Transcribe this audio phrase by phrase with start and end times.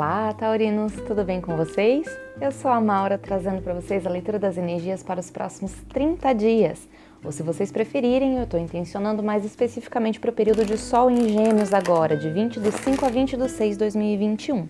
[0.00, 2.06] Olá, taurinos, tudo bem com vocês?
[2.40, 6.32] Eu sou a Maura, trazendo para vocês a leitura das energias para os próximos 30
[6.34, 6.88] dias.
[7.24, 11.28] Ou se vocês preferirem, eu estou intencionando mais especificamente para o período de Sol em
[11.28, 14.68] Gêmeos agora, de 20 de 5 a 20 de 6 de 2021.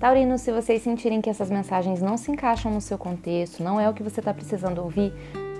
[0.00, 3.86] Taurinos, se vocês sentirem que essas mensagens não se encaixam no seu contexto, não é
[3.90, 5.12] o que você está precisando ouvir,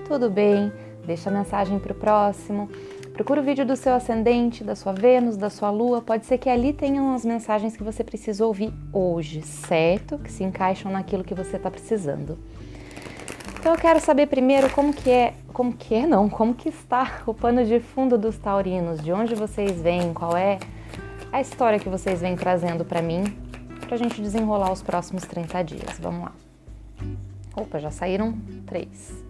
[0.07, 0.73] tudo bem,
[1.05, 2.67] deixa a mensagem para o próximo.
[3.17, 6.03] Procura o vídeo do seu ascendente, da sua Vênus, da sua Lua.
[6.03, 10.19] Pode ser que ali tenham as mensagens que você precisa ouvir hoje, certo?
[10.19, 12.37] Que se encaixam naquilo que você está precisando.
[13.59, 17.23] Então eu quero saber primeiro como que é, como que é não, como que está
[17.25, 20.59] o pano de fundo dos taurinos, de onde vocês vêm, qual é
[21.31, 23.23] a história que vocês vêm trazendo para mim,
[23.79, 25.99] para a gente desenrolar os próximos 30 dias.
[25.99, 26.31] Vamos lá.
[27.55, 28.37] Opa, já saíram
[28.67, 29.26] três.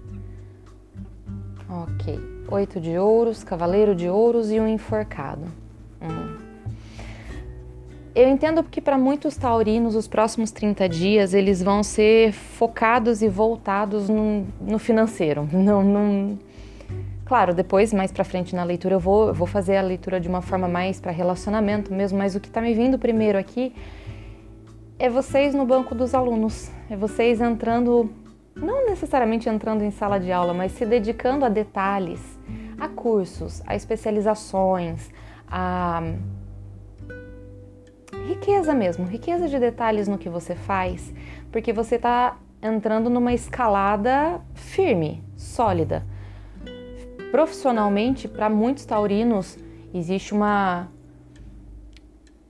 [1.69, 2.19] Ok.
[2.49, 5.43] Oito de ouros, cavaleiro de ouros e um enforcado.
[6.01, 6.37] Hum.
[8.15, 13.29] Eu entendo que para muitos taurinos os próximos 30 dias eles vão ser focados e
[13.29, 15.47] voltados no, no financeiro.
[15.53, 16.39] Não, não...
[17.25, 20.29] Claro, depois, mais para frente na leitura, eu vou, eu vou fazer a leitura de
[20.29, 23.73] uma forma mais para relacionamento mesmo, mas o que está me vindo primeiro aqui
[24.97, 28.09] é vocês no banco dos alunos, é vocês entrando
[28.61, 32.19] não necessariamente entrando em sala de aula, mas se dedicando a detalhes,
[32.79, 35.09] a cursos, a especializações,
[35.47, 36.01] a
[38.27, 41.13] riqueza mesmo, riqueza de detalhes no que você faz,
[41.51, 46.03] porque você está entrando numa escalada firme, sólida.
[47.31, 49.57] Profissionalmente, para muitos taurinos,
[49.93, 50.89] existe uma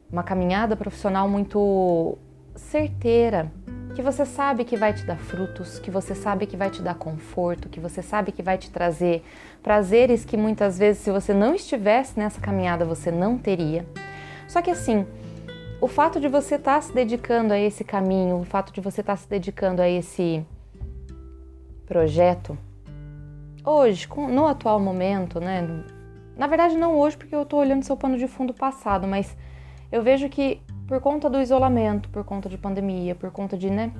[0.10, 2.18] uma caminhada profissional muito
[2.56, 3.52] certeira,
[3.98, 6.94] que você sabe que vai te dar frutos, que você sabe que vai te dar
[6.94, 9.24] conforto, que você sabe que vai te trazer
[9.64, 13.88] prazeres que muitas vezes, se você não estivesse nessa caminhada, você não teria.
[14.48, 15.04] Só que assim,
[15.82, 19.02] o fato de você estar tá se dedicando a esse caminho, o fato de você
[19.02, 20.46] estar tá se dedicando a esse
[21.88, 22.56] projeto,
[23.66, 25.68] hoje, no atual momento, né?
[26.38, 29.36] Na verdade, não hoje, porque eu estou olhando seu pano de fundo passado, mas
[29.92, 33.92] eu vejo que por conta do isolamento, por conta de pandemia, por conta de, né,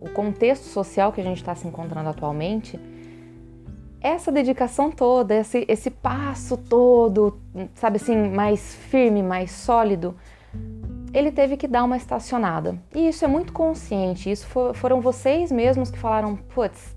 [0.00, 2.78] o contexto social que a gente está se encontrando atualmente,
[4.00, 7.40] essa dedicação toda, esse, esse passo todo,
[7.74, 10.14] sabe assim, mais firme, mais sólido,
[11.12, 12.78] ele teve que dar uma estacionada.
[12.94, 16.94] E isso é muito consciente, isso for, foram vocês mesmos que falaram, putz,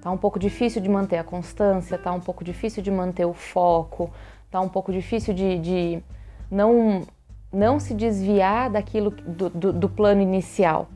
[0.00, 3.34] tá um pouco difícil de manter a constância, tá um pouco difícil de manter o
[3.34, 4.10] foco,
[4.50, 6.02] tá um pouco difícil de, de
[6.50, 7.02] não
[7.52, 10.88] não se desviar daquilo do, do, do plano inicial.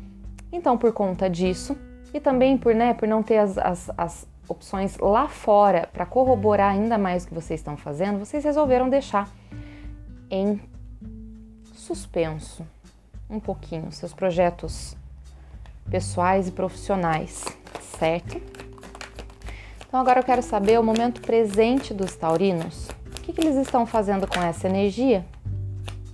[0.53, 1.77] Então, por conta disso,
[2.13, 6.71] e também por, né, por não ter as, as, as opções lá fora para corroborar
[6.71, 9.29] ainda mais o que vocês estão fazendo, vocês resolveram deixar
[10.31, 10.61] em
[11.75, 12.65] suspenso
[13.29, 14.97] um pouquinho seus projetos
[15.91, 17.45] pessoais e profissionais,
[17.99, 18.41] certo?
[19.87, 22.89] Então agora eu quero saber o momento presente dos taurinos.
[23.19, 25.25] O que, que eles estão fazendo com essa energia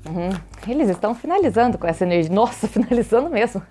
[0.08, 0.30] Uhum.
[0.66, 2.34] Eles estão finalizando com essa energia.
[2.34, 3.62] Nossa, finalizando mesmo.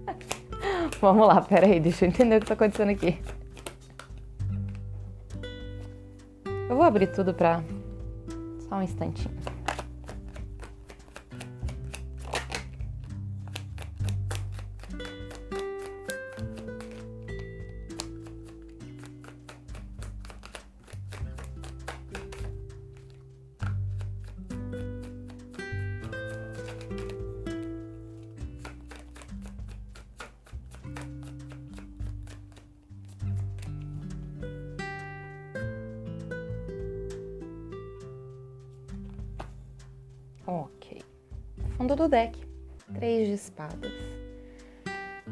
[1.00, 3.18] Vamos lá, peraí, deixa eu entender o que está acontecendo aqui.
[6.68, 7.62] Eu vou abrir tudo para
[8.68, 9.34] só um instantinho.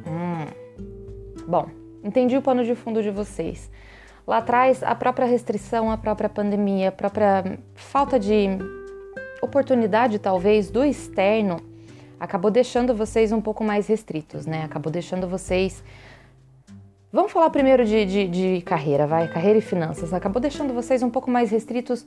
[0.07, 0.47] Hum.
[1.47, 1.69] Bom,
[2.05, 3.71] entendi o pano de fundo de vocês.
[4.27, 8.47] Lá atrás, a própria restrição, a própria pandemia, a própria falta de
[9.41, 11.57] oportunidade, talvez, do externo,
[12.21, 14.65] acabou deixando vocês um pouco mais restritos, né?
[14.65, 15.83] Acabou deixando vocês.
[17.11, 19.29] Vamos falar primeiro de, de, de carreira, vai?
[19.29, 20.13] Carreira e finanças.
[20.13, 22.07] Acabou deixando vocês um pouco mais restritos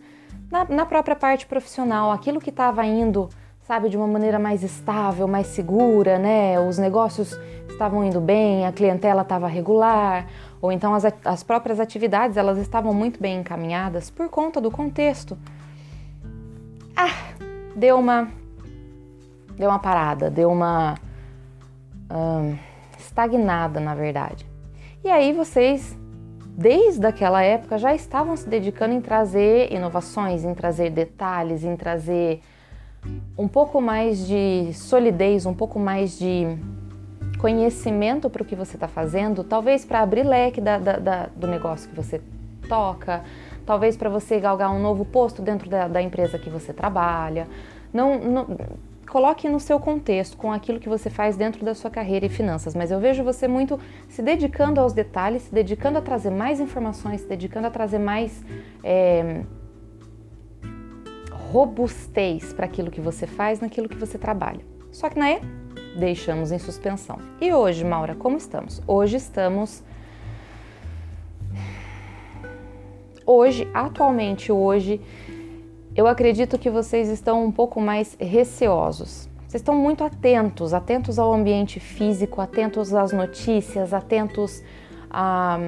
[0.52, 3.30] na, na própria parte profissional, aquilo que estava indo,
[3.72, 6.60] sabe, de uma maneira mais estável, mais segura, né?
[6.60, 7.40] Os negócios
[7.70, 10.28] estavam indo bem, a clientela estava regular,
[10.62, 15.38] ou então as, as próprias atividades elas estavam muito bem encaminhadas por conta do contexto.
[16.94, 17.16] Ah,
[17.74, 18.28] deu uma
[19.56, 20.98] deu uma parada, deu uma
[23.00, 24.46] estagnada, na verdade.
[25.02, 25.98] E aí vocês
[26.58, 32.42] desde aquela época já estavam se dedicando em trazer inovações, em trazer detalhes, em trazer
[33.38, 36.58] um pouco mais de solidez, um pouco mais de
[37.40, 41.48] conhecimento para o que você está fazendo, talvez para abrir leque da, da, da, do
[41.48, 42.22] negócio que você
[42.70, 43.24] toca,
[43.66, 47.48] talvez para você galgar um novo posto dentro da, empresa que você trabalha.
[47.92, 48.48] Não, não,
[49.10, 52.76] coloque no seu contexto, com aquilo que você faz dentro da sua carreira e finanças,
[52.76, 57.22] mas eu vejo você muito se dedicando aos detalhes, se dedicando a trazer mais informações,
[57.22, 58.44] se dedicando a trazer mais.
[58.84, 59.42] É,
[61.52, 64.62] robustez para aquilo que você faz, naquilo que você trabalha.
[64.90, 65.42] Só que, né,
[66.00, 67.18] deixamos em suspensão.
[67.42, 68.82] E hoje, Maura, como estamos?
[68.88, 69.84] Hoje estamos.
[73.26, 75.02] Hoje, atualmente, hoje,
[75.94, 79.30] eu acredito que vocês estão um pouco mais receosos.
[79.42, 84.64] Vocês estão muito atentos, atentos ao ambiente físico, atentos às notícias, atentos
[85.10, 85.60] a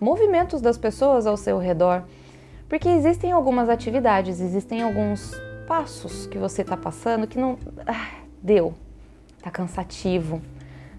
[0.00, 2.02] movimentos das pessoas ao seu redor.
[2.70, 5.34] Porque existem algumas atividades, existem alguns
[5.66, 7.58] passos que você está passando que não.
[7.84, 8.74] Ah, deu.
[9.42, 10.40] Tá cansativo,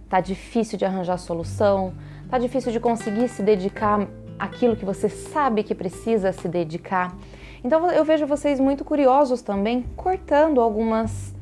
[0.10, 1.94] tá difícil de arranjar solução,
[2.30, 4.06] tá difícil de conseguir se dedicar
[4.38, 7.16] àquilo que você sabe que precisa se dedicar.
[7.64, 11.34] Então eu vejo vocês muito curiosos também, cortando algumas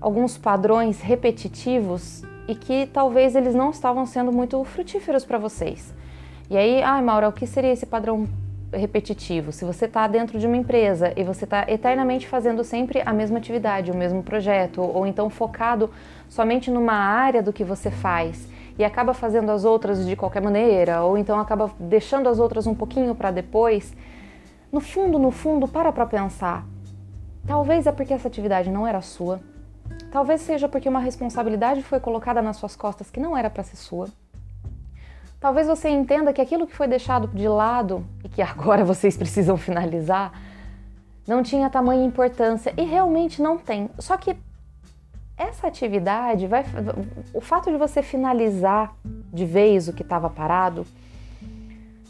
[0.00, 5.92] alguns padrões repetitivos e que talvez eles não estavam sendo muito frutíferos para vocês.
[6.48, 8.28] E aí, ai, Maura, o que seria esse padrão
[8.76, 13.12] repetitivo, se você está dentro de uma empresa e você está eternamente fazendo sempre a
[13.12, 15.90] mesma atividade, o mesmo projeto, ou então focado
[16.28, 18.48] somente numa área do que você faz
[18.78, 22.74] e acaba fazendo as outras de qualquer maneira, ou então acaba deixando as outras um
[22.74, 23.94] pouquinho para depois,
[24.72, 26.66] no fundo, no fundo, para para pensar.
[27.46, 29.40] Talvez é porque essa atividade não era sua.
[30.10, 33.76] Talvez seja porque uma responsabilidade foi colocada nas suas costas que não era para ser
[33.76, 34.08] sua.
[35.44, 39.58] Talvez você entenda que aquilo que foi deixado de lado e que agora vocês precisam
[39.58, 40.32] finalizar
[41.26, 43.90] não tinha tamanha importância e realmente não tem.
[43.98, 44.34] Só que
[45.36, 46.64] essa atividade vai
[47.34, 50.86] o fato de você finalizar de vez o que estava parado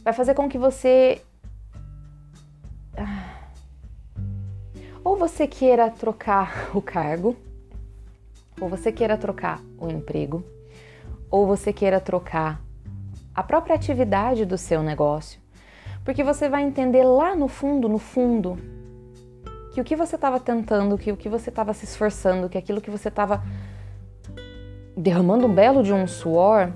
[0.05, 1.21] vai fazer com que você
[2.97, 3.49] ah,
[5.03, 7.35] ou você queira trocar o cargo,
[8.61, 10.45] ou você queira trocar o emprego,
[11.29, 12.64] ou você queira trocar
[13.35, 15.41] a própria atividade do seu negócio,
[16.05, 18.59] porque você vai entender lá no fundo, no fundo,
[19.73, 22.81] que o que você estava tentando, que o que você estava se esforçando, que aquilo
[22.81, 23.43] que você estava
[24.97, 26.73] derramando um belo de um suor,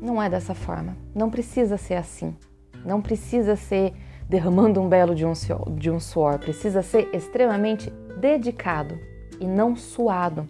[0.00, 0.96] não é dessa forma.
[1.14, 2.36] Não precisa ser assim.
[2.84, 3.92] Não precisa ser
[4.28, 5.32] derramando um belo de um,
[5.76, 6.38] de um suor.
[6.38, 8.98] Precisa ser extremamente dedicado
[9.40, 10.48] e não suado.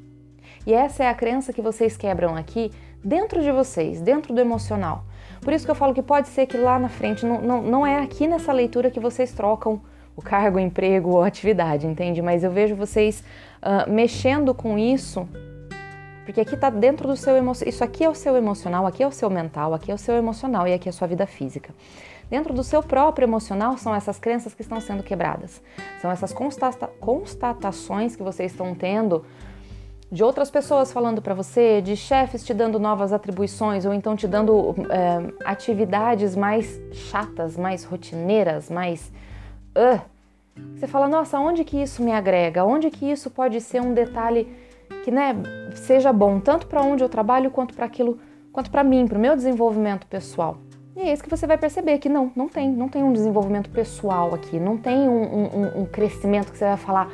[0.66, 2.70] E essa é a crença que vocês quebram aqui
[3.02, 5.04] dentro de vocês, dentro do emocional.
[5.42, 7.86] Por isso que eu falo que pode ser que lá na frente, não, não, não
[7.86, 9.80] é aqui nessa leitura que vocês trocam
[10.14, 12.22] o cargo, o emprego ou atividade, entende?
[12.22, 13.24] Mas eu vejo vocês
[13.60, 15.28] uh, mexendo com isso,
[16.24, 17.68] porque aqui está dentro do seu emocional.
[17.68, 20.14] Isso aqui é o seu emocional, aqui é o seu mental, aqui é o seu
[20.14, 21.74] emocional e aqui é a sua vida física.
[22.30, 25.60] Dentro do seu próprio emocional são essas crenças que estão sendo quebradas,
[26.00, 29.24] são essas constata constatações que vocês estão tendo
[30.12, 34.28] de outras pessoas falando para você, de chefes te dando novas atribuições ou então te
[34.28, 39.10] dando é, atividades mais chatas, mais rotineiras, mais.
[39.74, 39.98] Uh,
[40.76, 42.62] você fala, nossa, onde que isso me agrega?
[42.62, 44.54] Onde que isso pode ser um detalhe
[45.02, 45.34] que né,
[45.74, 48.18] seja bom tanto para onde eu trabalho quanto para aquilo,
[48.52, 50.58] quanto para mim, para o meu desenvolvimento pessoal?
[50.94, 53.70] E é isso que você vai perceber que não, não tem, não tem um desenvolvimento
[53.70, 57.10] pessoal aqui, não tem um, um, um crescimento que você vai falar,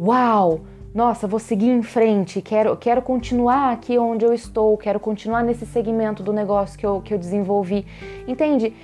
[0.00, 0.60] uau!
[0.94, 5.64] Nossa, vou seguir em frente, quero, quero continuar aqui onde eu estou, quero continuar nesse
[5.64, 7.86] segmento do negócio que eu, que eu desenvolvi.
[8.28, 8.74] Entende?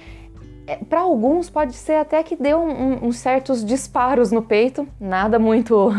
[0.67, 4.88] É, Para alguns pode ser até que deu uns um, um certos disparos no peito,
[4.99, 5.91] nada muito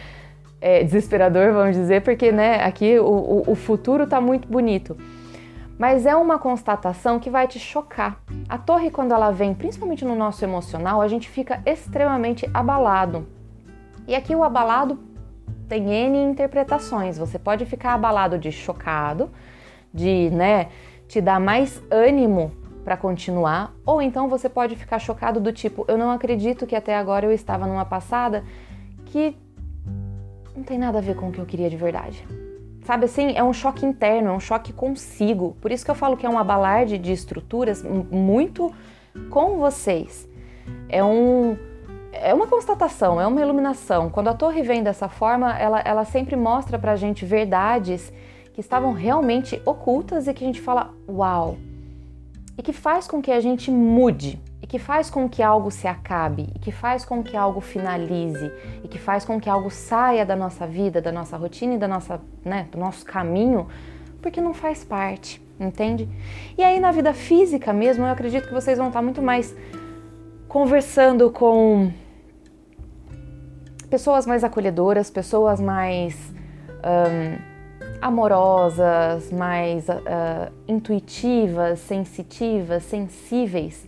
[0.60, 4.94] é, desesperador, vamos dizer, porque né, aqui o, o, futuro está muito bonito.
[5.78, 8.20] Mas é uma constatação que vai te chocar.
[8.46, 13.26] A torre, quando ela vem, principalmente no nosso emocional, a gente fica extremamente abalado.
[14.08, 14.98] E aqui o abalado
[15.68, 17.18] tem N interpretações.
[17.18, 19.30] Você pode ficar abalado de chocado,
[19.92, 20.68] de, né,
[21.08, 22.52] te dar mais ânimo
[22.84, 26.96] para continuar, ou então você pode ficar chocado do tipo, eu não acredito que até
[26.96, 28.44] agora eu estava numa passada
[29.06, 29.36] que
[30.56, 32.24] não tem nada a ver com o que eu queria de verdade.
[32.84, 35.56] Sabe assim, é um choque interno, é um choque consigo.
[35.60, 38.72] Por isso que eu falo que é um abalar de, de estruturas muito
[39.28, 40.28] com vocês.
[40.88, 41.56] É um
[42.22, 44.10] é uma constatação, é uma iluminação.
[44.10, 48.12] Quando a torre vem dessa forma, ela, ela sempre mostra pra gente verdades
[48.52, 51.56] que estavam realmente ocultas e que a gente fala, uau!
[52.56, 55.86] E que faz com que a gente mude, e que faz com que algo se
[55.86, 58.50] acabe, e que faz com que algo finalize,
[58.82, 61.86] e que faz com que algo saia da nossa vida, da nossa rotina e da
[61.86, 63.68] nossa, né, do nosso caminho,
[64.22, 66.08] porque não faz parte, entende?
[66.56, 69.54] E aí na vida física mesmo, eu acredito que vocês vão estar muito mais
[70.48, 71.92] conversando com
[73.90, 76.14] pessoas mais acolhedoras, pessoas mais
[76.84, 77.38] um,
[78.00, 83.86] amorosas, mais uh, intuitivas, sensitivas, sensíveis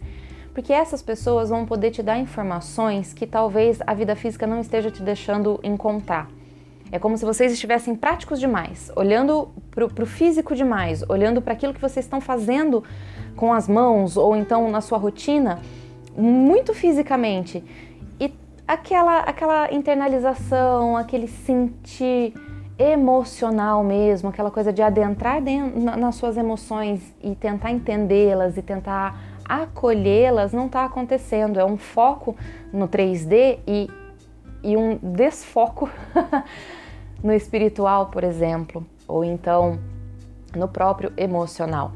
[0.59, 4.91] porque essas pessoas vão poder te dar informações que talvez a vida física não esteja
[4.91, 6.29] te deixando encontrar.
[6.91, 11.73] É como se vocês estivessem práticos demais, olhando para o físico demais, olhando para aquilo
[11.73, 12.83] que vocês estão fazendo
[13.37, 15.61] com as mãos ou então na sua rotina,
[16.17, 17.63] muito fisicamente.
[18.69, 22.35] Aquela, aquela internalização, aquele sentir
[22.79, 29.19] emocional mesmo, aquela coisa de adentrar dentro, nas suas emoções e tentar entendê-las e tentar
[29.49, 31.59] acolhê-las não está acontecendo.
[31.59, 32.37] É um foco
[32.71, 33.91] no 3D e,
[34.63, 35.89] e um desfoco
[37.25, 39.79] no espiritual, por exemplo, ou então
[40.55, 41.93] no próprio emocional.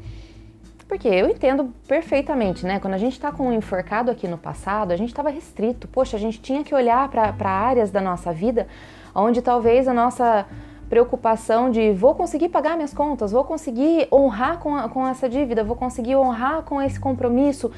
[0.93, 2.79] Porque eu entendo perfeitamente, né?
[2.79, 5.87] Quando a gente está com um enforcado aqui no passado, a gente estava restrito.
[5.87, 8.67] Poxa, a gente tinha que olhar para áreas da nossa vida
[9.15, 10.45] onde talvez a nossa
[10.87, 15.63] preocupação de vou conseguir pagar minhas contas, vou conseguir honrar com, a, com essa dívida,
[15.63, 17.71] vou conseguir honrar com esse compromisso,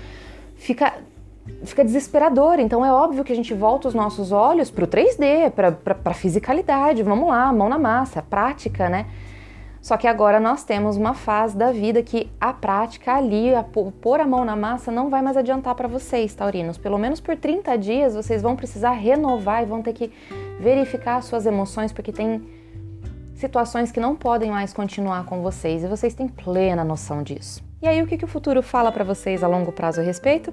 [0.58, 0.94] fica,
[1.64, 2.60] fica desesperador.
[2.60, 6.14] Então é óbvio que a gente volta os nossos olhos para o 3D, para a
[6.14, 9.06] fisicalidade, vamos lá, mão na massa, prática, né?
[9.86, 14.20] Só que agora nós temos uma fase da vida que a prática ali, a pôr
[14.20, 16.76] a mão na massa, não vai mais adiantar para vocês, taurinos.
[16.76, 20.12] Pelo menos por 30 dias vocês vão precisar renovar e vão ter que
[20.60, 22.50] verificar as suas emoções, porque tem
[23.36, 27.64] situações que não podem mais continuar com vocês e vocês têm plena noção disso.
[27.80, 30.52] E aí, o que, que o futuro fala para vocês a longo prazo a respeito?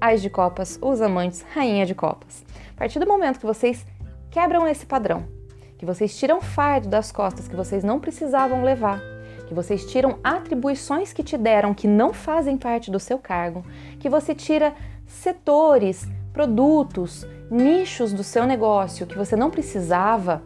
[0.00, 2.42] Ais de copas, os amantes, rainha de copas.
[2.74, 3.84] A partir do momento que vocês
[4.30, 5.26] quebram esse padrão,
[5.80, 9.00] que vocês tiram fardo das costas que vocês não precisavam levar,
[9.48, 13.64] que vocês tiram atribuições que te deram que não fazem parte do seu cargo,
[13.98, 14.74] que você tira
[15.06, 20.42] setores, produtos, nichos do seu negócio que você não precisava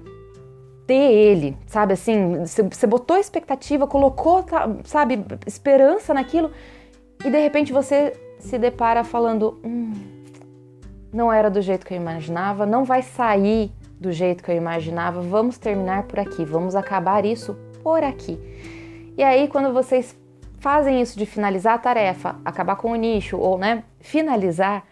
[0.87, 2.45] ter ele, sabe assim?
[2.71, 6.53] Você botou expectativa, colocou, tá, sabe, esperança naquilo
[7.25, 9.95] e de repente você se depara falando: hum,
[11.13, 13.73] não era do jeito que eu imaginava, não vai sair
[14.05, 18.39] do jeito que eu imaginava, vamos terminar por aqui, vamos acabar isso por aqui.
[19.17, 20.17] E aí, quando vocês
[20.59, 24.85] fazem isso de finalizar a tarefa, acabar com o nicho ou, né, finalizar,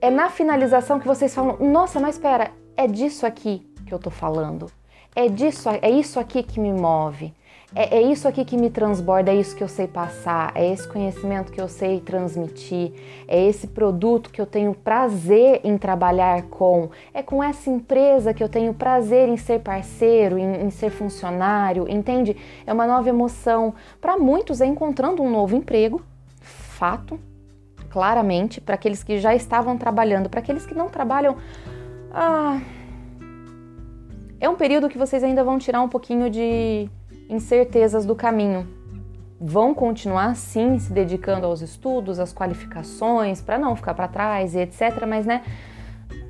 [0.00, 4.10] é na finalização que vocês falam: nossa, mas espera, é disso aqui que eu tô
[4.10, 4.66] falando.
[5.14, 7.32] É disso, é isso aqui que me move.
[7.74, 10.88] É, é, isso aqui que me transborda, é isso que eu sei passar, é esse
[10.88, 12.92] conhecimento que eu sei transmitir,
[13.28, 18.42] é esse produto que eu tenho prazer em trabalhar com, é com essa empresa que
[18.42, 22.34] eu tenho prazer em ser parceiro, em, em ser funcionário, entende?
[22.66, 23.74] É uma nova emoção.
[24.00, 26.02] Para muitos é encontrando um novo emprego,
[26.40, 27.20] fato,
[27.90, 31.36] claramente, para aqueles que já estavam trabalhando, para aqueles que não trabalham,
[32.10, 32.58] ah
[34.40, 36.88] é um período que vocês ainda vão tirar um pouquinho de
[37.28, 38.66] incertezas do caminho.
[39.40, 44.60] Vão continuar sim se dedicando aos estudos, às qualificações, para não ficar para trás e
[44.60, 45.06] etc.
[45.06, 45.42] Mas né,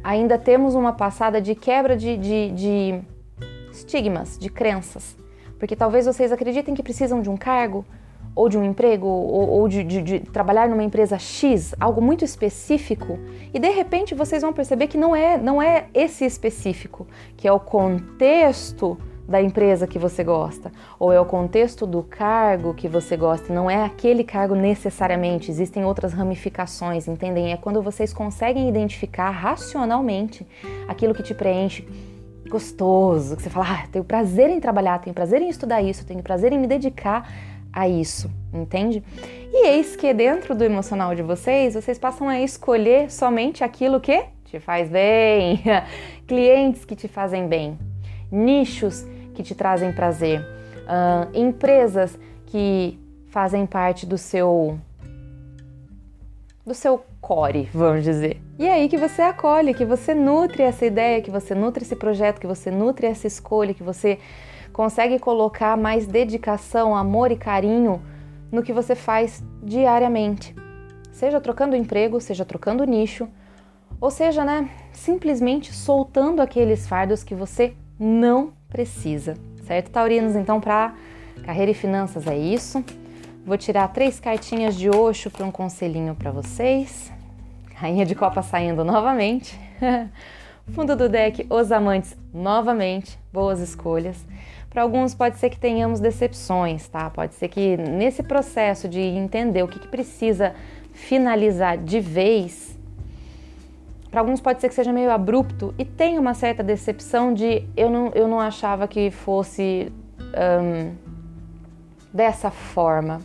[0.02, 3.00] ainda temos uma passada de quebra de, de, de
[3.72, 5.16] estigmas, de crenças.
[5.58, 7.84] Porque talvez vocês acreditem que precisam de um cargo,
[8.34, 12.24] ou de um emprego, ou, ou de, de, de, trabalhar numa empresa X, algo muito
[12.24, 13.18] específico,
[13.52, 17.52] e de repente vocês vão perceber que não é, não é esse específico, que é
[17.52, 18.96] o contexto
[19.28, 23.70] da empresa que você gosta, ou é o contexto do cargo que você gosta, não
[23.70, 27.52] é aquele cargo necessariamente, existem outras ramificações, entendem?
[27.52, 30.46] É quando vocês conseguem identificar racionalmente
[30.88, 31.86] aquilo que te preenche
[32.48, 36.22] gostoso, que você fala, ah, tenho prazer em trabalhar, tenho prazer em estudar isso, tenho
[36.22, 37.30] prazer em me dedicar
[37.70, 39.04] a isso, entende?
[39.52, 44.24] E eis que dentro do emocional de vocês, vocês passam a escolher somente aquilo que
[44.46, 45.62] te faz bem,
[46.26, 47.78] clientes que te fazem bem,
[48.32, 49.06] nichos
[49.38, 54.76] que te trazem prazer, uh, empresas que fazem parte do seu
[56.66, 58.42] do seu core, vamos dizer.
[58.58, 61.94] E é aí que você acolhe, que você nutre essa ideia, que você nutre esse
[61.94, 64.18] projeto, que você nutre essa escolha, que você
[64.72, 68.02] consegue colocar mais dedicação, amor e carinho
[68.50, 70.54] no que você faz diariamente.
[71.12, 73.28] Seja trocando emprego, seja trocando nicho,
[74.00, 79.34] ou seja, né, simplesmente soltando aqueles fardos que você não precisa,
[79.66, 80.36] certo, Taurinos?
[80.36, 80.94] Então, para
[81.44, 82.84] carreira e finanças é isso.
[83.44, 87.10] Vou tirar três cartinhas de Oxo para um conselhinho para vocês.
[87.74, 89.58] Rainha de Copa saindo novamente.
[90.74, 93.18] Fundo do deck, os amantes novamente.
[93.32, 94.26] Boas escolhas.
[94.68, 97.08] Para alguns pode ser que tenhamos decepções, tá?
[97.08, 100.54] Pode ser que nesse processo de entender o que, que precisa
[100.92, 102.77] finalizar de vez,
[104.10, 107.90] para alguns pode ser que seja meio abrupto e tenha uma certa decepção de eu
[107.90, 110.94] não, eu não achava que fosse um,
[112.12, 113.20] dessa forma.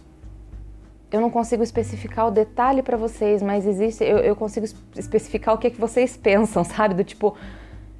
[1.11, 4.65] Eu não consigo especificar o detalhe para vocês, mas existe, eu, eu consigo
[4.97, 6.95] especificar o que, é que vocês pensam, sabe?
[6.95, 7.37] Do tipo,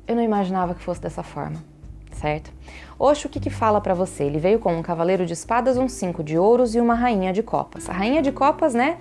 [0.07, 1.63] eu não imaginava que fosse dessa forma,
[2.11, 2.51] certo?
[2.99, 4.23] Oxo, o que, que fala para você?
[4.23, 7.43] Ele veio com um cavaleiro de espadas, um cinco de ouros e uma rainha de
[7.43, 7.89] copas.
[7.89, 8.97] A rainha de copas, né?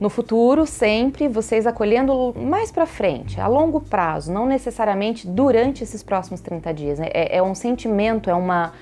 [0.00, 6.02] No futuro, sempre vocês acolhendo mais para frente, a longo prazo, não necessariamente durante esses
[6.02, 7.00] próximos 30 dias.
[7.00, 8.72] É, é um sentimento, é, uma,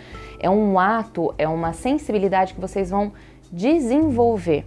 [0.40, 3.12] é um ato, é uma sensibilidade que vocês vão
[3.52, 4.64] desenvolver.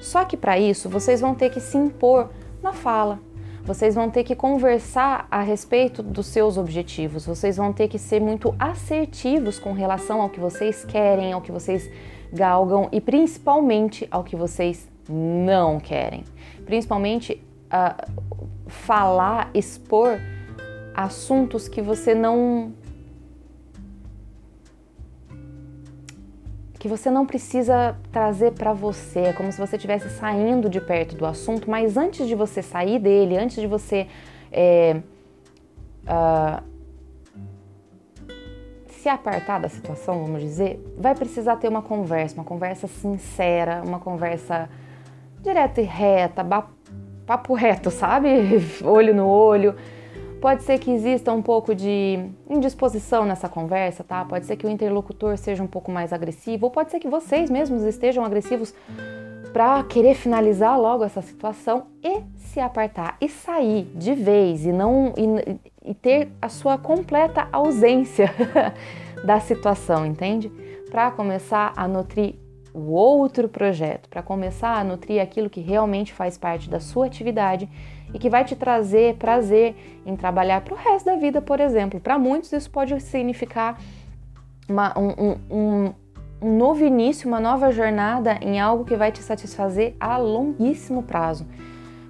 [0.00, 2.28] Só que para isso vocês vão ter que se impor
[2.62, 3.18] na fala.
[3.64, 7.26] Vocês vão ter que conversar a respeito dos seus objetivos.
[7.26, 11.50] Vocês vão ter que ser muito assertivos com relação ao que vocês querem, ao que
[11.50, 11.90] vocês
[12.32, 16.24] galgam e principalmente ao que vocês não querem.
[16.64, 18.30] Principalmente uh,
[18.66, 20.18] falar, expor
[20.94, 22.72] assuntos que você não
[26.78, 29.20] que você não precisa trazer para você.
[29.20, 33.00] É como se você estivesse saindo de perto do assunto, mas antes de você sair
[33.00, 34.06] dele, antes de você
[34.52, 35.00] é,
[36.04, 36.62] uh,
[38.88, 43.98] se apartar da situação, vamos dizer, vai precisar ter uma conversa, uma conversa sincera, uma
[43.98, 44.68] conversa
[45.46, 46.44] direta e reta,
[47.26, 48.28] papo reto, sabe?
[48.84, 49.74] olho no olho
[50.40, 54.24] Pode ser que exista um pouco de indisposição nessa conversa, tá?
[54.24, 57.50] Pode ser que o interlocutor seja um pouco mais agressivo, ou pode ser que vocês
[57.50, 58.74] mesmos estejam agressivos
[59.52, 65.14] para querer finalizar logo essa situação e se apartar e sair de vez e não
[65.16, 68.30] e, e ter a sua completa ausência
[69.24, 70.48] da situação, entende?
[70.90, 72.34] Para começar a nutrir
[72.76, 77.66] o outro projeto, para começar a nutrir aquilo que realmente faz parte da sua atividade
[78.12, 81.98] e que vai te trazer prazer em trabalhar para o resto da vida, por exemplo.
[81.98, 83.80] Para muitos, isso pode significar
[84.68, 85.94] uma, um, um,
[86.38, 91.46] um novo início, uma nova jornada em algo que vai te satisfazer a longuíssimo prazo.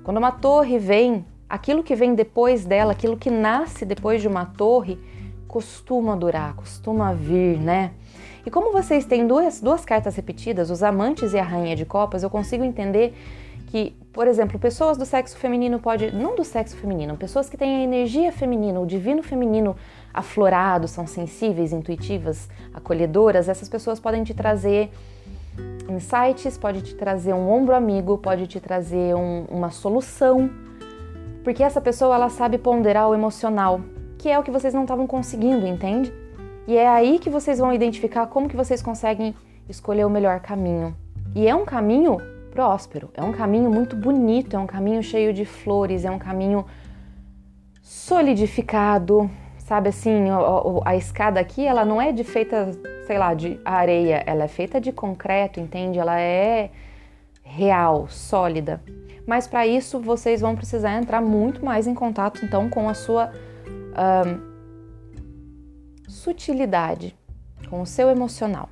[0.03, 4.47] Quando uma torre vem, aquilo que vem depois dela, aquilo que nasce depois de uma
[4.47, 4.99] torre,
[5.47, 7.93] costuma durar, costuma vir, né?
[8.47, 12.23] E como vocês têm duas, duas cartas repetidas, os amantes e a rainha de copas,
[12.23, 13.13] eu consigo entender
[13.67, 17.79] que, por exemplo, pessoas do sexo feminino pode, não do sexo feminino, pessoas que têm
[17.79, 19.75] a energia feminina, o divino feminino
[20.15, 24.93] aflorado, são sensíveis, intuitivas, acolhedoras, essas pessoas podem te trazer
[25.91, 30.49] insights, pode te trazer um ombro amigo, pode te trazer um, uma solução,
[31.43, 33.81] porque essa pessoa ela sabe ponderar o emocional,
[34.17, 36.13] que é o que vocês não estavam conseguindo, entende?
[36.67, 39.35] E é aí que vocês vão identificar como que vocês conseguem
[39.69, 40.97] escolher o melhor caminho.
[41.35, 42.19] E é um caminho
[42.51, 43.11] próspero.
[43.15, 46.65] É um caminho muito bonito, é um caminho cheio de flores, é um caminho
[47.83, 52.71] solidificado, sabe assim, a, a, escada aqui, ela não é de feita,
[53.07, 55.99] sei lá, de areia, ela é feita de concreto, entende?
[55.99, 56.71] Ela é
[57.43, 58.81] real, sólida.
[59.27, 63.33] Mas para isso vocês vão precisar entrar muito mais em contato então com a sua
[66.17, 67.15] sutilidade,
[67.69, 68.69] com o seu emocional.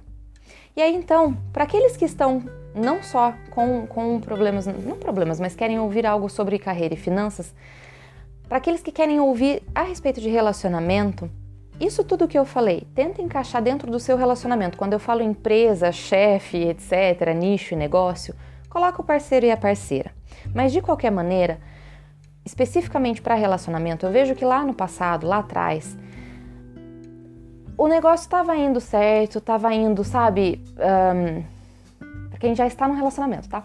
[0.76, 2.42] E aí então, para aqueles que estão
[2.74, 7.54] não só com, com problemas, não problemas, mas querem ouvir algo sobre carreira e finanças,
[8.48, 11.30] para aqueles que querem ouvir a respeito de relacionamento,
[11.80, 14.76] isso tudo que eu falei, tenta encaixar dentro do seu relacionamento.
[14.76, 18.34] Quando eu falo empresa, chefe, etc., nicho e negócio,
[18.68, 20.12] coloca o parceiro e a parceira.
[20.54, 21.60] Mas de qualquer maneira,
[22.44, 25.96] especificamente para relacionamento, eu vejo que lá no passado, lá atrás,
[27.76, 31.42] o negócio estava indo certo, estava indo, sabe, um,
[32.38, 33.64] quem já está no relacionamento, tá?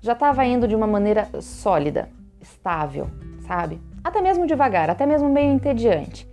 [0.00, 2.08] Já estava indo de uma maneira sólida,
[2.40, 3.08] estável,
[3.46, 3.80] sabe?
[4.02, 6.28] Até mesmo devagar, até mesmo meio entediante.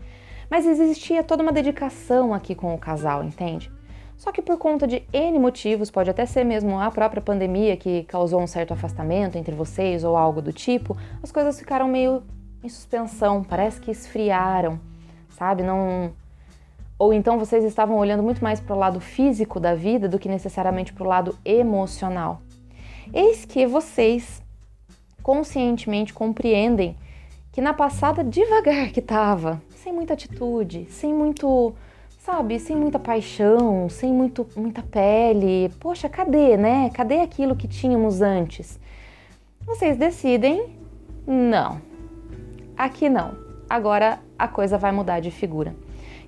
[0.50, 3.72] Mas existia toda uma dedicação aqui com o casal, entende?
[4.18, 8.04] Só que por conta de N motivos, pode até ser mesmo a própria pandemia que
[8.04, 12.24] causou um certo afastamento entre vocês ou algo do tipo, as coisas ficaram meio
[12.64, 14.80] em suspensão, parece que esfriaram,
[15.30, 15.64] sabe?
[15.64, 16.12] Não
[17.00, 20.28] ou então vocês estavam olhando muito mais para o lado físico da vida do que
[20.28, 22.42] necessariamente para o lado emocional.
[23.14, 24.44] Eis que vocês
[25.24, 26.98] conscientemente compreendem
[27.54, 31.74] que na passada devagar que estava, sem muita atitude, sem muito,
[32.20, 35.70] sabe, sem muita paixão, sem muito, muita pele.
[35.80, 36.90] Poxa, cadê, né?
[36.94, 38.78] Cadê aquilo que tínhamos antes?
[39.62, 40.76] Vocês decidem,
[41.26, 41.82] não,
[42.78, 43.38] aqui não.
[43.70, 45.76] Agora a coisa vai mudar de figura.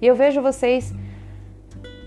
[0.02, 0.94] E eu vejo vocês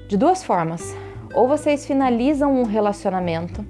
[0.08, 0.94] de duas formas.
[1.34, 3.64] Ou vocês finalizam um relacionamento,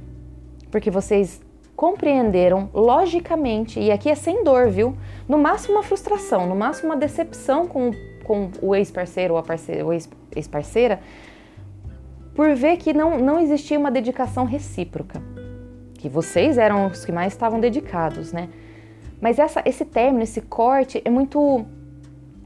[0.71, 1.43] porque vocês
[1.77, 4.97] compreenderam logicamente, e aqui é sem dor, viu?
[5.29, 7.91] No máximo uma frustração, no máximo uma decepção com,
[8.23, 11.01] com o ex-parceiro ou a parceira, ou ex-parceira,
[12.35, 15.23] por ver que não, não existia uma dedicação recíproca.
[15.95, 18.51] Que vocês eram os que mais estavam dedicados, né?
[19.21, 21.65] Mas essa, esse término, esse corte é muito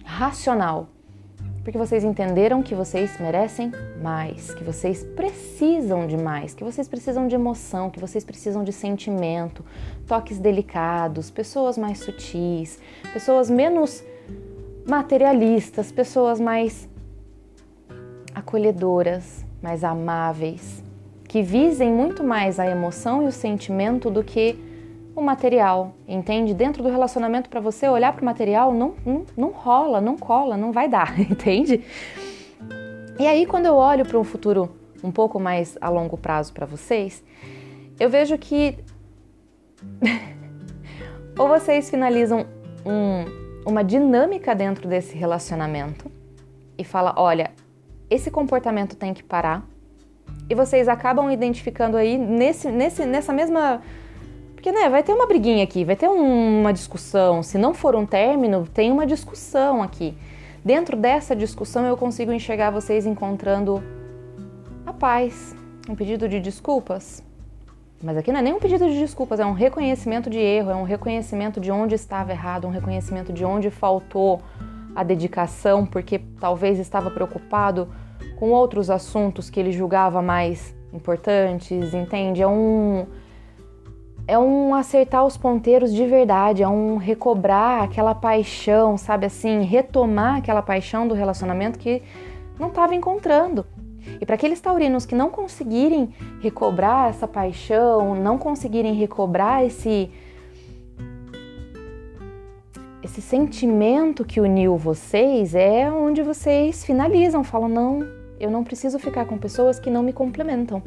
[0.04, 0.88] racional
[1.68, 7.28] porque vocês entenderam que vocês merecem mais, que vocês precisam de mais, que vocês precisam
[7.28, 9.62] de emoção, que vocês precisam de sentimento,
[10.06, 12.80] toques delicados, pessoas mais sutis,
[13.12, 14.02] pessoas menos
[14.88, 16.88] materialistas, pessoas mais
[18.34, 20.82] acolhedoras, mais amáveis,
[21.24, 24.58] que visem muito mais a emoção e o sentimento do que
[25.18, 26.54] o material, entende?
[26.54, 30.56] Dentro do relacionamento, para você olhar para o material, não, não, não rola, não cola,
[30.56, 31.84] não vai dar, entende?
[33.18, 34.70] E aí, quando eu olho para um futuro
[35.02, 37.22] um pouco mais a longo prazo para vocês,
[37.98, 38.78] eu vejo que
[41.38, 42.46] ou vocês finalizam
[42.84, 43.24] um,
[43.68, 46.10] uma dinâmica dentro desse relacionamento
[46.76, 47.50] e fala, olha,
[48.08, 49.64] esse comportamento tem que parar.
[50.48, 53.82] E vocês acabam identificando aí nesse, nesse, nessa mesma
[54.68, 57.42] porque, né, vai ter uma briguinha aqui, vai ter uma discussão.
[57.42, 60.14] Se não for um término, tem uma discussão aqui.
[60.62, 63.82] Dentro dessa discussão, eu consigo enxergar vocês encontrando
[64.84, 65.56] a paz,
[65.88, 67.22] um pedido de desculpas.
[68.02, 70.76] Mas aqui não é nem um pedido de desculpas, é um reconhecimento de erro, é
[70.76, 74.42] um reconhecimento de onde estava errado, um reconhecimento de onde faltou
[74.94, 77.88] a dedicação, porque talvez estava preocupado
[78.36, 82.42] com outros assuntos que ele julgava mais importantes, entende?
[82.42, 83.06] É um
[84.28, 90.36] é um acertar os ponteiros de verdade, é um recobrar aquela paixão, sabe assim, retomar
[90.36, 92.02] aquela paixão do relacionamento que
[92.60, 93.64] não estava encontrando.
[94.20, 100.10] E para aqueles taurinos que não conseguirem recobrar essa paixão, não conseguirem recobrar esse
[103.02, 108.00] esse sentimento que uniu vocês, é onde vocês finalizam, falam não,
[108.38, 110.82] eu não preciso ficar com pessoas que não me complementam.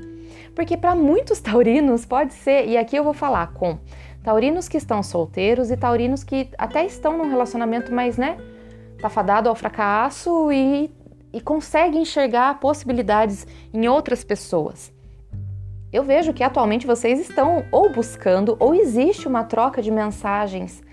[0.61, 3.79] Porque para muitos taurinos pode ser, e aqui eu vou falar com
[4.23, 8.37] taurinos que estão solteiros e taurinos que até estão num relacionamento, mas né,
[9.01, 10.93] tá fadado ao fracasso e,
[11.33, 14.93] e consegue enxergar possibilidades em outras pessoas.
[15.91, 20.83] Eu vejo que atualmente vocês estão ou buscando ou existe uma troca de mensagens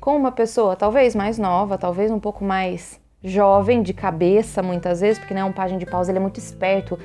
[0.00, 5.20] com uma pessoa talvez mais nova, talvez um pouco mais jovem de cabeça muitas vezes,
[5.20, 6.98] porque né, um pajem de paus ele é muito esperto,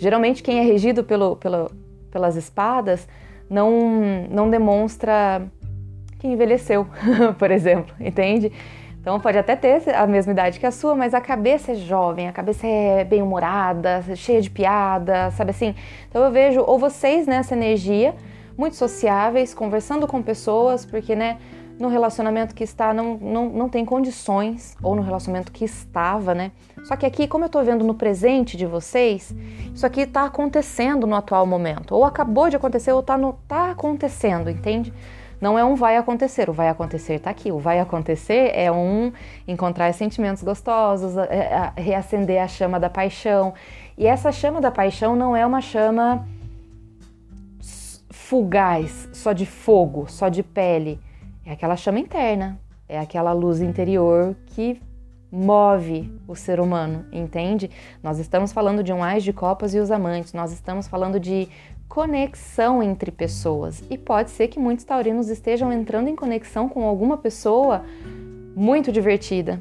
[0.00, 1.70] Geralmente, quem é regido pelo, pelo,
[2.10, 3.06] pelas espadas
[3.50, 5.46] não, não demonstra
[6.18, 6.86] que envelheceu,
[7.38, 8.50] por exemplo, entende?
[8.98, 12.28] Então pode até ter a mesma idade que a sua, mas a cabeça é jovem,
[12.28, 15.74] a cabeça é bem humorada, cheia de piada, sabe assim?
[16.08, 18.14] Então eu vejo ou vocês nessa energia
[18.56, 21.36] muito sociáveis, conversando com pessoas, porque né,
[21.80, 26.52] no relacionamento que está não, não, não tem condições, ou no relacionamento que estava, né?
[26.84, 29.34] Só que aqui, como eu tô vendo no presente de vocês,
[29.74, 31.94] isso aqui tá acontecendo no atual momento.
[31.94, 34.92] Ou acabou de acontecer, ou tá, no, tá acontecendo, entende?
[35.40, 37.50] Não é um vai acontecer, o vai acontecer tá aqui.
[37.50, 39.10] O vai acontecer é um
[39.48, 43.54] encontrar sentimentos gostosos, é, é, reacender a chama da paixão.
[43.96, 46.28] E essa chama da paixão não é uma chama
[48.10, 51.00] fugaz, só de fogo, só de pele
[51.50, 54.80] é aquela chama interna, é aquela luz interior que
[55.32, 57.68] move o ser humano, entende?
[58.00, 61.48] Nós estamos falando de um ás de copas e os amantes, nós estamos falando de
[61.88, 63.82] conexão entre pessoas.
[63.90, 67.84] E pode ser que muitos taurinos estejam entrando em conexão com alguma pessoa
[68.54, 69.60] muito divertida.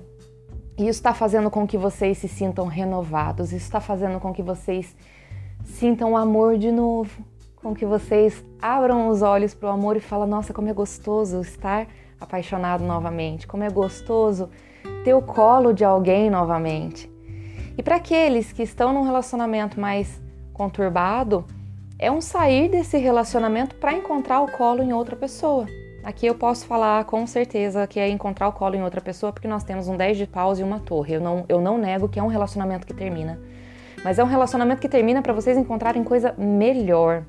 [0.78, 4.44] E isso está fazendo com que vocês se sintam renovados, isso está fazendo com que
[4.44, 4.96] vocês
[5.64, 7.26] sintam amor de novo,
[7.62, 11.42] com que vocês abram os olhos para o amor e falem: nossa, como é gostoso
[11.42, 11.88] estar
[12.20, 14.50] apaixonado novamente, como é gostoso
[15.04, 17.10] ter o colo de alguém novamente.
[17.78, 20.22] E para aqueles que estão num relacionamento mais
[20.54, 21.46] conturbado,
[21.98, 25.66] é um sair desse relacionamento para encontrar o colo em outra pessoa.
[26.04, 29.48] Aqui eu posso falar com certeza que é encontrar o colo em outra pessoa, porque
[29.48, 31.16] nós temos um 10 de paus e uma torre.
[31.16, 33.40] Eu não, eu não nego que é um relacionamento que termina.
[34.04, 37.26] Mas é um relacionamento que termina para vocês encontrarem coisa melhor,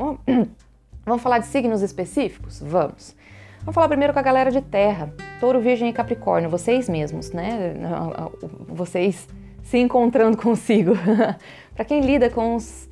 [1.04, 2.60] Vamos falar de signos específicos?
[2.60, 3.16] Vamos.
[3.60, 7.74] Vamos falar primeiro com a galera de terra, touro, virgem e capricórnio, vocês mesmos, né?
[8.68, 9.28] Vocês
[9.62, 10.92] se encontrando consigo.
[11.74, 12.88] para quem lida com os,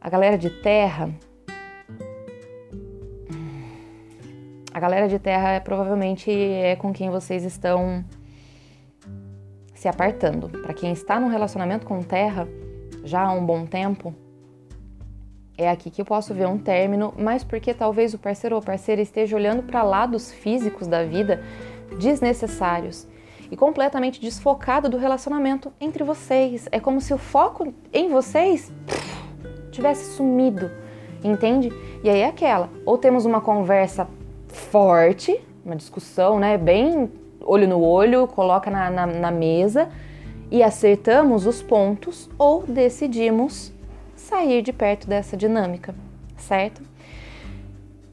[0.00, 1.10] a galera de terra,
[4.72, 8.04] a galera de terra é, provavelmente é com quem vocês estão
[9.74, 10.48] se apartando.
[10.48, 12.48] Para quem está num relacionamento com terra
[13.02, 14.14] já há um bom tempo,
[15.56, 19.02] é aqui que eu posso ver um término, mas porque talvez o parceiro ou parceira
[19.02, 21.42] esteja olhando para lados físicos da vida
[21.98, 23.06] desnecessários
[23.50, 26.68] e completamente desfocado do relacionamento entre vocês.
[26.72, 28.72] É como se o foco em vocês
[29.70, 30.70] tivesse sumido,
[31.22, 31.70] entende?
[32.02, 34.08] E aí é aquela, ou temos uma conversa
[34.48, 37.10] forte, uma discussão, né, bem
[37.44, 39.88] olho no olho, coloca na, na, na mesa
[40.50, 43.72] e acertamos os pontos, ou decidimos
[44.22, 45.94] sair de perto dessa dinâmica,
[46.36, 46.82] certo?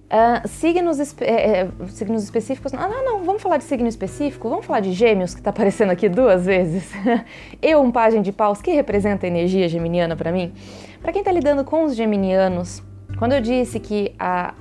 [0.09, 2.73] Uh, signos, é, signos específicos.
[2.73, 4.49] Ah, não, não, vamos falar de signo específico?
[4.49, 6.91] Vamos falar de gêmeos, que está aparecendo aqui duas vezes.
[7.61, 10.51] Eu, um pajem de paus, que representa a energia geminiana para mim.
[10.99, 12.81] Para quem está lidando com os geminianos,
[13.19, 14.53] quando eu disse que a,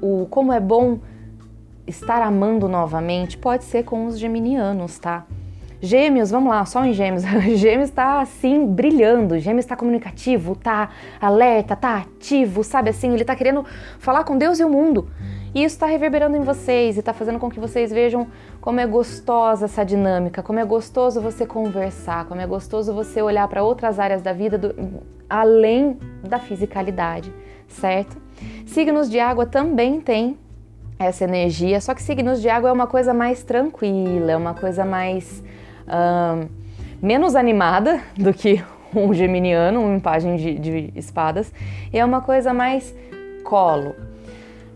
[0.00, 0.98] o como é bom
[1.86, 5.26] estar amando novamente, pode ser com os geminianos, tá?
[5.82, 7.22] Gêmeos, vamos lá, só em Gêmeos.
[7.56, 10.90] Gêmeos está assim brilhando, Gêmeos está comunicativo, tá
[11.20, 13.12] alerta, tá ativo, sabe assim?
[13.12, 13.64] Ele está querendo
[13.98, 15.08] falar com Deus e o mundo.
[15.54, 18.28] E isso está reverberando em vocês e está fazendo com que vocês vejam
[18.60, 23.48] como é gostosa essa dinâmica, como é gostoso você conversar, como é gostoso você olhar
[23.48, 27.32] para outras áreas da vida do, além da fisicalidade,
[27.66, 28.16] certo?
[28.66, 30.38] Signos de água também têm
[30.98, 34.84] essa energia, só que signos de água é uma coisa mais tranquila, é uma coisa
[34.84, 35.42] mais
[35.90, 36.48] uh,
[37.02, 41.52] menos animada do que um geminiano, um página de, de espadas,
[41.92, 42.94] e é uma coisa mais
[43.44, 43.94] colo.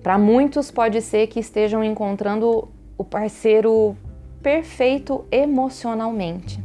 [0.02, 3.96] Para muitos pode ser que estejam encontrando o parceiro
[4.42, 6.62] perfeito emocionalmente.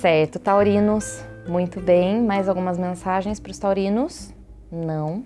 [0.00, 2.22] Certo, taurinos, muito bem.
[2.22, 4.32] Mais algumas mensagens para os taurinos?
[4.72, 5.24] Não.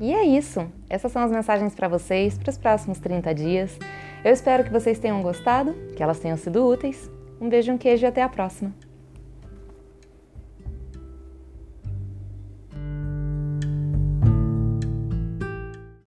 [0.00, 0.66] E é isso.
[0.88, 3.78] Essas são as mensagens para vocês para os próximos 30 dias.
[4.24, 7.10] Eu espero que vocês tenham gostado, que elas tenham sido úteis.
[7.42, 8.72] Um beijo, um queijo e até a próxima!